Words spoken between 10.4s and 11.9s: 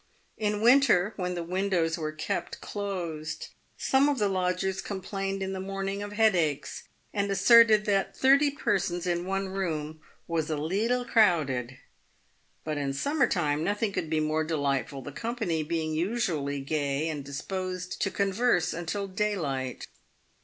a leetle crowded."